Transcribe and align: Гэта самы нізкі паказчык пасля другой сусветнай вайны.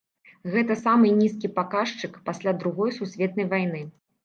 Гэта 0.53 0.77
самы 0.83 1.11
нізкі 1.19 1.51
паказчык 1.59 2.17
пасля 2.31 2.57
другой 2.65 2.97
сусветнай 2.99 3.51
вайны. 3.55 3.87